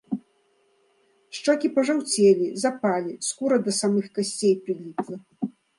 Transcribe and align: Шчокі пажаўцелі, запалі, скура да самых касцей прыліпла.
Шчокі 1.41 1.67
пажаўцелі, 1.77 2.47
запалі, 2.65 3.13
скура 3.29 3.55
да 3.69 3.79
самых 3.83 4.05
касцей 4.19 4.53
прыліпла. 4.65 5.17